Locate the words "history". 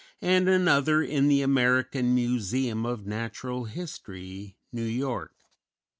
3.65-4.57